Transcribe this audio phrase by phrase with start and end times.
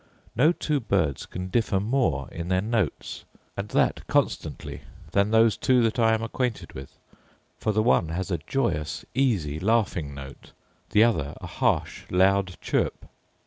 [0.35, 3.23] No two birds can differ more in their notes,
[3.55, 4.81] and that constancy,
[5.11, 6.97] than those two that I am acquainted with;
[7.59, 10.53] for the one has a joyous, easy, laughing note;
[10.89, 13.05] the other a harsh loud chirp.